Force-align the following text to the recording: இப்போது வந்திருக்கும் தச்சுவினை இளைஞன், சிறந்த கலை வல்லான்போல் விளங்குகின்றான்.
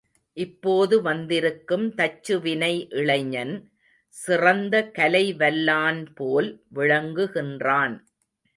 இப்போது 0.37 1.01
வந்திருக்கும் 1.01 1.85
தச்சுவினை 1.91 2.87
இளைஞன், 2.89 3.53
சிறந்த 4.15 4.75
கலை 4.91 5.33
வல்லான்போல் 5.33 6.49
விளங்குகின்றான். 6.75 7.95